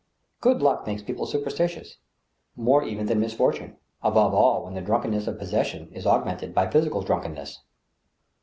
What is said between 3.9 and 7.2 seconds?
above all, when the drunkenness of possession is augmented by physical